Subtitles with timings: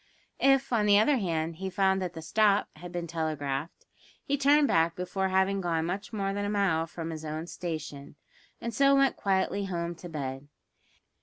[0.39, 3.85] If, on the other hand, he found that the "stop" had been telegraphed,
[4.23, 8.15] he turned back before having gone much more than a mile from his own station,
[8.59, 10.47] and so went quietly home to bed.